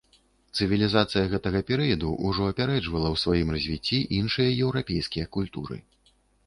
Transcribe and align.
Цывілізацыя 0.59 1.25
гэтага 1.33 1.61
перыяду 1.69 2.09
ўжо 2.31 2.49
апярэджвала 2.55 3.07
ў 3.13 3.23
сваім 3.25 3.55
развіцці 3.59 3.97
іншыя 4.23 4.49
еўрапейскія 4.63 5.25
культуры. 5.37 5.77